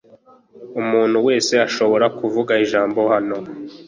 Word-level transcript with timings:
Umuntu 0.81 1.17
wese 1.27 1.53
ashobora 1.67 2.05
kuvuga 2.19 2.53
ijambo 2.63 2.99
hano. 3.11 3.37